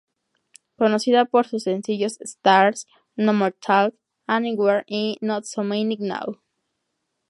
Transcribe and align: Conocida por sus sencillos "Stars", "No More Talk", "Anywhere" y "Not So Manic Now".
Conocida 0.77 1.25
por 1.25 1.45
sus 1.45 1.61
sencillos 1.61 2.19
"Stars", 2.21 2.87
"No 3.15 3.33
More 3.33 3.51
Talk", 3.51 3.93
"Anywhere" 4.25 4.83
y 4.87 5.19
"Not 5.21 5.43
So 5.45 5.61
Manic 5.63 5.99
Now". 5.99 6.41